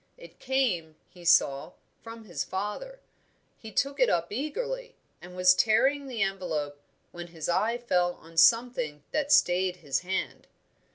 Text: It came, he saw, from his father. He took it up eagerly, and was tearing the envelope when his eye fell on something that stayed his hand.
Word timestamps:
It 0.17 0.39
came, 0.39 0.95
he 1.09 1.23
saw, 1.23 1.73
from 2.01 2.23
his 2.25 2.43
father. 2.43 3.01
He 3.59 3.71
took 3.71 3.99
it 3.99 4.09
up 4.09 4.31
eagerly, 4.31 4.95
and 5.21 5.35
was 5.35 5.53
tearing 5.53 6.07
the 6.07 6.23
envelope 6.23 6.81
when 7.11 7.27
his 7.27 7.47
eye 7.47 7.77
fell 7.77 8.15
on 8.15 8.35
something 8.35 9.03
that 9.11 9.31
stayed 9.31 9.75
his 9.75 9.99
hand. 9.99 10.47